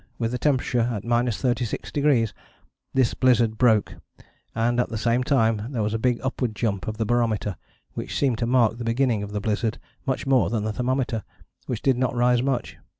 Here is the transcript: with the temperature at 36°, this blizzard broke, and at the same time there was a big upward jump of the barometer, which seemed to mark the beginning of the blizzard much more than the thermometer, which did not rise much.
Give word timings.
with 0.17 0.31
the 0.31 0.37
temperature 0.39 0.79
at 0.91 1.03
36°, 1.03 2.33
this 2.91 3.13
blizzard 3.13 3.55
broke, 3.59 3.97
and 4.55 4.79
at 4.79 4.89
the 4.89 4.97
same 4.97 5.23
time 5.23 5.67
there 5.71 5.83
was 5.83 5.93
a 5.93 5.99
big 5.99 6.19
upward 6.23 6.55
jump 6.55 6.87
of 6.87 6.97
the 6.97 7.05
barometer, 7.05 7.55
which 7.93 8.17
seemed 8.17 8.39
to 8.39 8.47
mark 8.47 8.79
the 8.79 8.83
beginning 8.83 9.21
of 9.21 9.31
the 9.31 9.39
blizzard 9.39 9.77
much 10.07 10.25
more 10.25 10.49
than 10.49 10.63
the 10.63 10.73
thermometer, 10.73 11.23
which 11.67 11.83
did 11.83 11.99
not 11.99 12.15
rise 12.15 12.41
much. 12.41 12.77